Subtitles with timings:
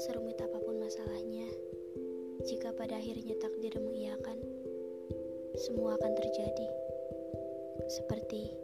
[0.00, 1.44] Serumit apa pun masalahnya,
[2.48, 4.40] jika pada akhirnya takdir mengiyakan,
[5.60, 6.68] semua akan terjadi.
[7.92, 8.56] Seperti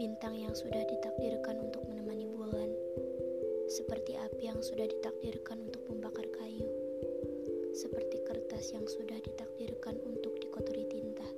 [0.00, 2.72] bintang yang sudah ditakdirkan untuk menemani bulan,
[3.68, 6.64] seperti api yang sudah ditakdirkan untuk membakar kayu,
[7.76, 11.28] seperti kertas yang sudah ditakdirkan untuk dikotori tinta.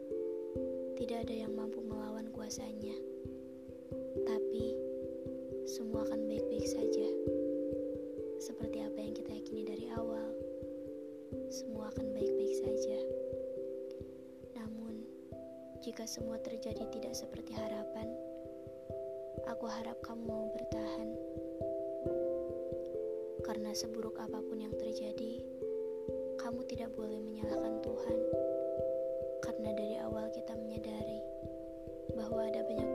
[0.95, 2.95] Tidak ada yang mampu melawan kuasanya,
[6.61, 7.09] baik-baik saja
[8.37, 10.29] seperti apa yang kita yakini dari awal,
[11.49, 13.01] semua akan baik-baik saja.
[14.61, 15.01] Namun,
[15.81, 18.13] jika semua terjadi tidak seperti harapan,
[19.49, 21.09] aku harap kamu mau bertahan.
[23.41, 25.41] Karena seburuk apa pun yang terjadi,
[26.45, 28.19] kamu tidak boleh menyalahkan Tuhan.
[29.41, 31.25] Karena dari awal kita menyadari
[32.13, 32.90] bahwa ada banyak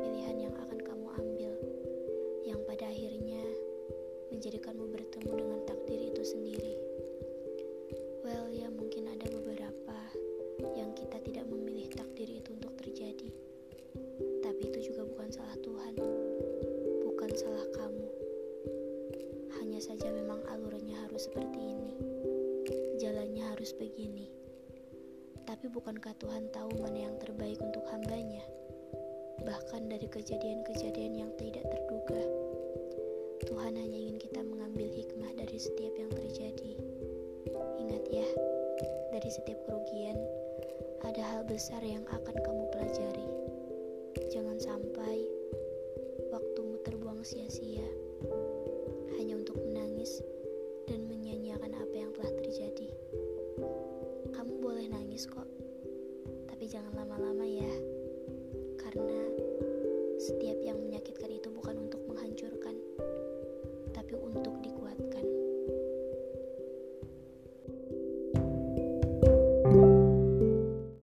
[10.75, 13.29] yang kita tidak memilih takdir itu untuk terjadi.
[14.43, 15.93] Tapi itu juga bukan salah Tuhan.
[17.03, 18.07] Bukan salah kamu.
[19.59, 21.93] Hanya saja memang alurnya harus seperti ini.
[22.99, 24.31] Jalannya harus begini.
[25.45, 28.43] Tapi bukankah Tuhan tahu mana yang terbaik untuk hambanya?
[29.43, 32.23] Bahkan dari kejadian-kejadian yang tidak terduga.
[33.45, 36.71] Tuhan hanya ingin kita mengambil hikmah dari setiap yang terjadi.
[37.77, 38.27] Ingat ya,
[39.13, 40.14] dari setiap kerugian
[41.15, 43.23] ada hal besar yang akan kamu pelajari.
[44.35, 45.23] Jangan sampai
[46.27, 47.87] waktumu terbuang sia-sia
[49.15, 50.19] hanya untuk menangis
[50.91, 52.91] dan menyanyiakan apa yang telah terjadi.
[54.35, 55.47] Kamu boleh nangis kok,
[56.51, 57.94] tapi jangan lama-lama ya.